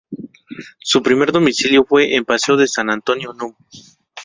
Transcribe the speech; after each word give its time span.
Su 0.79 1.03
primer 1.03 1.31
domicilio 1.31 1.85
fue 1.85 2.15
en 2.15 2.25
Paseo 2.25 2.57
de 2.57 2.67
San 2.67 2.89
Antonio 2.89 3.33
num. 3.33 3.53